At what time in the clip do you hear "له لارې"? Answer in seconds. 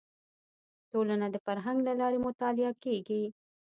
1.87-2.19